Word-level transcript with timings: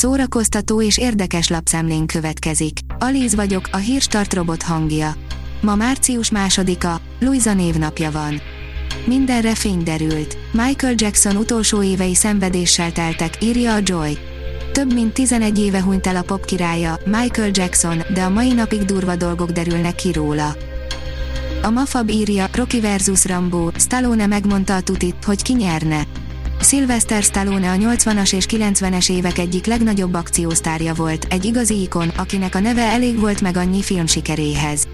Szórakoztató 0.00 0.82
és 0.82 0.98
érdekes 0.98 1.48
lapszemlén 1.48 2.06
következik. 2.06 2.78
Alíz 2.98 3.34
vagyok, 3.34 3.68
a 3.72 3.76
hírstart 3.76 4.34
robot 4.34 4.62
hangja. 4.62 5.14
Ma 5.60 5.74
március 5.74 6.30
másodika, 6.30 7.00
Luisa 7.18 7.54
névnapja 7.54 8.10
van. 8.10 8.40
Mindenre 9.04 9.54
fény 9.54 9.82
derült. 9.82 10.36
Michael 10.52 10.94
Jackson 10.96 11.36
utolsó 11.36 11.82
évei 11.82 12.14
szenvedéssel 12.14 12.92
teltek, 12.92 13.42
írja 13.42 13.74
a 13.74 13.78
Joy. 13.84 14.18
Több 14.72 14.92
mint 14.92 15.12
11 15.14 15.58
éve 15.58 15.82
hunyt 15.82 16.06
el 16.06 16.16
a 16.16 16.22
pop 16.22 16.44
királya, 16.44 16.98
Michael 17.04 17.50
Jackson, 17.52 18.02
de 18.14 18.22
a 18.22 18.30
mai 18.30 18.52
napig 18.52 18.84
durva 18.84 19.16
dolgok 19.16 19.50
derülnek 19.50 19.94
ki 19.94 20.12
róla. 20.12 20.56
A 21.62 21.70
Mafab 21.70 22.08
írja, 22.08 22.48
Rocky 22.54 22.80
vs. 22.80 23.24
Rambo, 23.24 23.70
Stallone 23.76 24.26
megmondta 24.26 24.74
a 24.74 24.80
tutit, 24.80 25.24
hogy 25.24 25.42
ki 25.42 25.52
nyerne. 25.52 26.06
Sylvester 26.62 27.22
Stallone 27.22 27.70
a 27.70 27.74
80-as 27.74 28.34
és 28.34 28.46
90-es 28.48 29.10
évek 29.10 29.38
egyik 29.38 29.66
legnagyobb 29.66 30.14
akciósztárja 30.14 30.94
volt, 30.94 31.26
egy 31.30 31.44
igazi 31.44 31.80
ikon, 31.80 32.08
akinek 32.08 32.54
a 32.54 32.60
neve 32.60 32.82
elég 32.82 33.18
volt 33.18 33.40
meg 33.40 33.56
annyi 33.56 33.82
film 33.82 34.06
sikeréhez. 34.06 34.88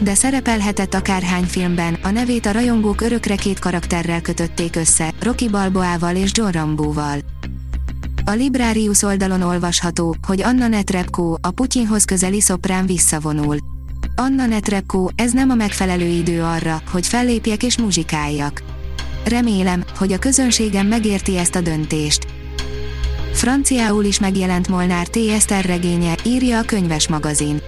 De 0.00 0.14
szerepelhetett 0.14 0.94
akárhány 0.94 1.44
filmben, 1.44 1.98
a 2.02 2.10
nevét 2.10 2.46
a 2.46 2.52
rajongók 2.52 3.00
örökre 3.00 3.34
két 3.34 3.58
karakterrel 3.58 4.20
kötötték 4.20 4.76
össze, 4.76 5.12
Rocky 5.20 5.48
Balboával 5.48 6.16
és 6.16 6.30
John 6.34 6.50
Rambóval. 6.50 7.18
A 8.24 8.30
Librarius 8.30 9.02
oldalon 9.02 9.42
olvasható, 9.42 10.16
hogy 10.26 10.42
Anna 10.42 10.68
Netrebko, 10.68 11.36
a 11.40 11.50
Putyinhoz 11.50 12.04
közeli 12.04 12.40
szoprán 12.40 12.86
visszavonul. 12.86 13.56
Anna 14.16 14.46
Netrebko, 14.46 15.08
ez 15.14 15.32
nem 15.32 15.50
a 15.50 15.54
megfelelő 15.54 16.06
idő 16.06 16.42
arra, 16.42 16.82
hogy 16.90 17.06
fellépjek 17.06 17.62
és 17.62 17.78
muzsikáljak. 17.78 18.62
Remélem, 19.28 19.84
hogy 19.96 20.12
a 20.12 20.18
közönségem 20.18 20.86
megérti 20.86 21.36
ezt 21.36 21.54
a 21.54 21.60
döntést. 21.60 22.26
Franciául 23.32 24.04
is 24.04 24.20
megjelent 24.20 24.68
Molnár 24.68 25.06
T. 25.06 25.16
Eszter 25.16 25.64
regénye, 25.64 26.14
írja 26.24 26.58
a 26.58 26.62
könyves 26.62 27.08
magazin. 27.08 27.60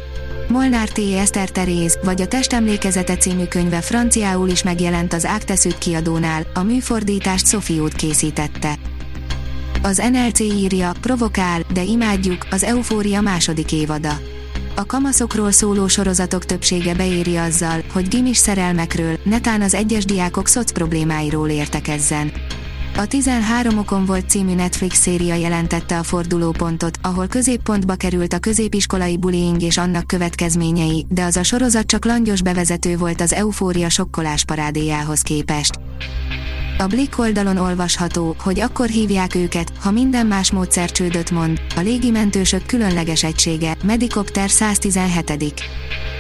Molnár 0.49 0.89
T. 0.89 0.99
Eszter 0.99 1.51
Teréz, 1.51 1.99
vagy 2.03 2.21
a 2.21 2.27
Testemlékezete 2.27 3.17
című 3.17 3.45
könyve 3.45 3.81
franciául 3.81 4.49
is 4.49 4.63
megjelent 4.63 5.13
az 5.13 5.25
Ágteszűt 5.25 5.79
kiadónál, 5.79 6.47
a 6.55 6.63
műfordítást 6.63 7.47
Sofiót 7.47 7.93
készítette. 7.93 8.79
Az 9.83 10.03
NLC 10.13 10.41
írja, 10.41 10.93
provokál, 11.01 11.61
de 11.73 11.83
imádjuk, 11.83 12.47
az 12.51 12.65
Eufória 12.65 13.21
második 13.21 13.73
évada. 13.73 14.19
A 14.81 14.87
kamaszokról 14.87 15.51
szóló 15.51 15.89
sorozatok 15.89 16.45
többsége 16.45 16.95
beéri 16.95 17.37
azzal, 17.37 17.83
hogy 17.93 18.09
gimis 18.09 18.37
szerelmekről, 18.37 19.19
netán 19.25 19.63
az 19.63 19.75
egyes 19.75 20.05
diákok 20.05 20.47
szoc 20.47 20.73
problémáiról 20.73 21.49
értekezzen. 21.49 22.33
A 22.97 23.07
13 23.07 23.79
okon 23.79 24.05
volt 24.05 24.31
című 24.31 24.55
Netflix 24.55 24.99
széria 24.99 25.35
jelentette 25.35 25.99
a 25.99 26.03
fordulópontot, 26.03 26.99
ahol 27.03 27.27
középpontba 27.27 27.95
került 27.95 28.33
a 28.33 28.39
középiskolai 28.39 29.17
bullying 29.17 29.63
és 29.63 29.77
annak 29.79 30.07
következményei, 30.07 31.07
de 31.09 31.25
az 31.25 31.37
a 31.37 31.43
sorozat 31.43 31.87
csak 31.87 32.05
langyos 32.05 32.43
bevezető 32.43 32.97
volt 32.97 33.21
az 33.21 33.33
eufória 33.33 33.89
sokkolás 33.89 34.45
parádéjához 34.45 35.21
képest. 35.21 35.79
A 36.81 36.87
Blick 36.87 37.19
oldalon 37.19 37.57
olvasható, 37.57 38.37
hogy 38.39 38.61
akkor 38.61 38.89
hívják 38.89 39.35
őket, 39.35 39.73
ha 39.81 39.91
minden 39.91 40.27
más 40.27 40.53
módszer 40.53 40.91
csődöt 40.91 41.31
mond, 41.31 41.61
a 41.77 41.81
légimentősök 41.81 42.67
különleges 42.67 43.25
egysége, 43.25 43.77
Medikopter 43.85 44.51
117. 44.51 45.63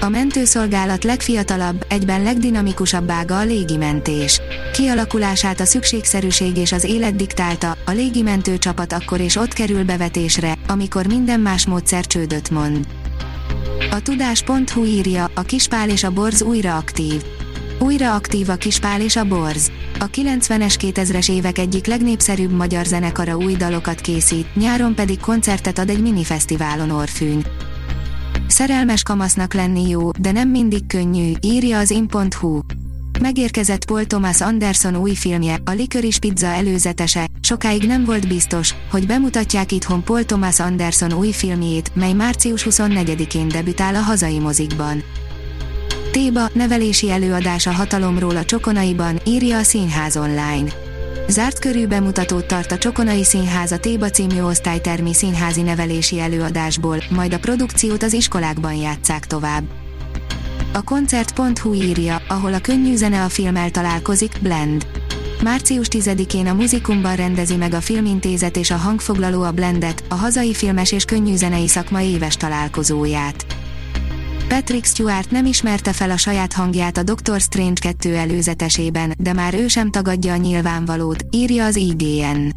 A 0.00 0.08
mentőszolgálat 0.08 1.04
legfiatalabb, 1.04 1.84
egyben 1.88 2.22
legdinamikusabb 2.22 3.10
ága 3.10 3.38
a 3.38 3.44
légimentés. 3.44 4.40
Kialakulását 4.72 5.60
a 5.60 5.64
szükségszerűség 5.64 6.56
és 6.56 6.72
az 6.72 6.84
élet 6.84 7.16
diktálta, 7.16 7.76
a 7.86 7.90
légimentő 7.90 8.58
csapat 8.58 8.92
akkor 8.92 9.20
és 9.20 9.36
ott 9.36 9.52
kerül 9.52 9.84
bevetésre, 9.84 10.54
amikor 10.68 11.06
minden 11.06 11.40
más 11.40 11.66
módszer 11.66 12.06
csődöt 12.06 12.50
mond. 12.50 12.86
A 13.90 14.00
tudás.hu 14.02 14.84
írja, 14.84 15.30
a 15.34 15.42
kispál 15.42 15.88
és 15.88 16.04
a 16.04 16.10
borz 16.10 16.42
újra 16.42 16.76
aktív. 16.76 17.22
Újra 17.82 18.14
aktív 18.14 18.48
a 18.48 18.54
Kispál 18.54 19.00
és 19.00 19.16
a 19.16 19.24
Borz. 19.24 19.70
A 19.98 20.10
90-es 20.10 20.74
2000-es 20.80 21.30
évek 21.30 21.58
egyik 21.58 21.86
legnépszerűbb 21.86 22.52
magyar 22.52 22.84
zenekara 22.84 23.36
új 23.36 23.54
dalokat 23.54 24.00
készít, 24.00 24.54
nyáron 24.54 24.94
pedig 24.94 25.20
koncertet 25.20 25.78
ad 25.78 25.88
egy 25.88 26.02
minifesztiválon 26.02 26.90
Orfűn. 26.90 27.46
Szerelmes 28.46 29.02
kamasznak 29.02 29.54
lenni 29.54 29.88
jó, 29.88 30.10
de 30.10 30.32
nem 30.32 30.48
mindig 30.48 30.86
könnyű, 30.86 31.32
írja 31.40 31.78
az 31.78 31.90
in.hu. 31.90 32.60
Megérkezett 33.20 33.84
Paul 33.84 34.04
Thomas 34.04 34.40
Anderson 34.40 34.96
új 34.96 35.14
filmje, 35.14 35.58
a 35.64 35.70
Licorice 35.70 36.18
Pizza 36.18 36.46
előzetese, 36.46 37.28
sokáig 37.40 37.82
nem 37.82 38.04
volt 38.04 38.28
biztos, 38.28 38.74
hogy 38.90 39.06
bemutatják 39.06 39.72
itthon 39.72 40.04
Paul 40.04 40.24
Thomas 40.24 40.60
Anderson 40.60 41.12
új 41.12 41.32
filmjét, 41.32 41.94
mely 41.94 42.12
március 42.12 42.66
24-én 42.70 43.48
debütál 43.48 43.94
a 43.94 44.00
hazai 44.00 44.38
mozikban. 44.38 45.02
Téba, 46.10 46.48
nevelési 46.52 47.10
előadás 47.10 47.66
a 47.66 47.70
hatalomról 47.70 48.36
a 48.36 48.44
Csokonaiban, 48.44 49.20
írja 49.26 49.58
a 49.58 49.62
Színház 49.62 50.16
online. 50.16 50.70
Zárt 51.28 51.58
körű 51.58 51.86
bemutatót 51.86 52.46
tart 52.46 52.72
a 52.72 52.78
Csokonai 52.78 53.24
Színház 53.24 53.72
a 53.72 53.78
Téba 53.78 54.10
című 54.10 54.40
osztálytermi 54.40 55.14
színházi 55.14 55.62
nevelési 55.62 56.20
előadásból, 56.20 56.96
majd 57.10 57.32
a 57.32 57.38
produkciót 57.38 58.02
az 58.02 58.12
iskolákban 58.12 58.74
játszák 58.74 59.26
tovább. 59.26 59.64
A 60.72 60.82
koncert.hu 60.82 61.72
írja, 61.72 62.22
ahol 62.28 62.54
a 62.54 62.60
könnyű 62.60 62.96
zene 62.96 63.24
a 63.24 63.28
filmmel 63.28 63.70
találkozik, 63.70 64.32
Blend. 64.42 64.86
Március 65.42 65.86
10-én 65.90 66.46
a 66.46 66.54
Muzikumban 66.54 67.16
rendezi 67.16 67.56
meg 67.56 67.74
a 67.74 67.80
Filmintézet 67.80 68.56
és 68.56 68.70
a 68.70 68.76
hangfoglaló 68.76 69.42
a 69.42 69.52
Blendet, 69.52 70.04
a 70.08 70.14
hazai 70.14 70.54
filmes 70.54 70.92
és 70.92 71.04
könnyű 71.04 71.36
zenei 71.36 71.68
szakma 71.68 72.02
éves 72.02 72.36
találkozóját. 72.36 73.59
Patrick 74.50 74.84
Stewart 74.84 75.30
nem 75.30 75.46
ismerte 75.46 75.92
fel 75.92 76.10
a 76.10 76.16
saját 76.16 76.52
hangját 76.52 76.96
a 76.96 77.02
Doctor 77.02 77.40
Strange 77.40 77.80
2 77.80 78.16
előzetesében, 78.16 79.14
de 79.18 79.32
már 79.32 79.54
ő 79.54 79.68
sem 79.68 79.90
tagadja 79.90 80.32
a 80.32 80.36
nyilvánvalót, 80.36 81.24
írja 81.30 81.64
az 81.64 81.76
IGN. 81.76 82.50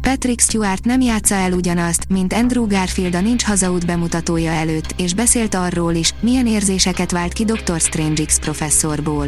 Patrick 0.00 0.40
Stewart 0.40 0.84
nem 0.84 1.00
játsza 1.00 1.34
el 1.34 1.52
ugyanazt, 1.52 2.08
mint 2.08 2.32
Andrew 2.32 2.66
Garfield 2.66 3.14
a 3.14 3.20
Nincs 3.20 3.44
Hazaút 3.44 3.86
bemutatója 3.86 4.50
előtt, 4.50 4.94
és 4.96 5.14
beszélt 5.14 5.54
arról 5.54 5.94
is, 5.94 6.14
milyen 6.20 6.46
érzéseket 6.46 7.10
vált 7.10 7.32
ki 7.32 7.44
Dr. 7.44 7.80
Strange 7.80 8.24
X 8.24 8.38
professzorból. 8.38 9.26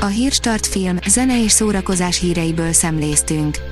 A 0.00 0.06
Hírstart 0.06 0.66
film, 0.66 0.98
zene 1.06 1.42
és 1.42 1.52
szórakozás 1.52 2.18
híreiből 2.18 2.72
szemléztünk. 2.72 3.71